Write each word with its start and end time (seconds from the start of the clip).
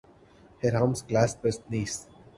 Her 0.63 0.75
arms 0.77 1.03
clasped 1.03 1.43
his 1.45 1.61
knees. 1.69 2.07